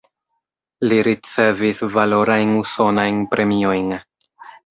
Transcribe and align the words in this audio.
Li 0.87 0.95
ricevis 1.07 1.83
valorajn 1.97 2.55
usonajn 2.63 3.23
premiojn. 3.35 3.93